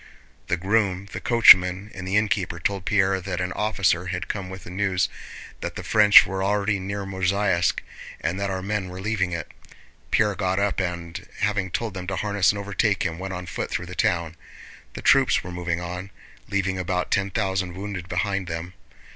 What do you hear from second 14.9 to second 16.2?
The troops were moving on,